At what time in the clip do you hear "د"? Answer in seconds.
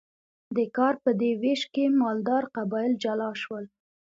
0.55-0.57